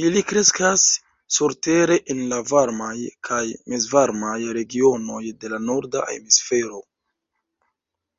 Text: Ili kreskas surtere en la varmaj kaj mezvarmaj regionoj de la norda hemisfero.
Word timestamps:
Ili 0.00 0.20
kreskas 0.32 0.84
surtere 1.36 1.96
en 2.14 2.20
la 2.34 2.38
varmaj 2.50 2.92
kaj 3.30 3.40
mezvarmaj 3.74 4.36
regionoj 4.60 5.20
de 5.42 5.52
la 5.56 5.62
norda 5.66 6.06
hemisfero. 6.14 6.80